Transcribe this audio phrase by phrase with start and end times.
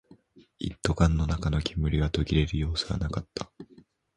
[0.57, 3.51] 一斗缶の中の煙は途切れる様子はなかった